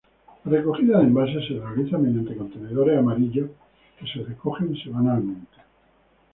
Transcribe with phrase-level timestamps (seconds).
[0.45, 3.51] La recogida de envases se realiza mediante contenedores amarillos
[3.99, 5.57] que se recogen semanalmente.